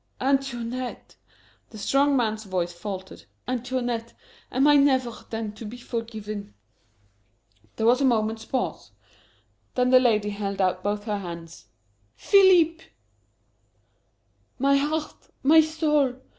[0.19, 1.15] "Antoinette,"
[1.69, 4.13] the strong man's voice faltered, "Antoinette,
[4.51, 6.55] am I never, then, to be forgiven?"
[7.75, 8.93] There was a momentary pause.
[9.75, 11.67] Then the lady held out both her hands.
[12.15, 12.85] "Philippe!"
[14.57, 15.29] "My heart!
[15.43, 16.15] my soul!